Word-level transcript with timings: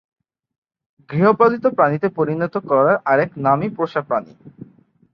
গৃহপালিত 1.09 1.65
প্রাণীতে 1.67 2.07
পরিণত 2.09 2.53
করার 2.69 2.95
আরেক 3.05 3.29
নামই 3.37 3.69
পোষা 3.69 4.01
প্রাণী। 4.01 4.33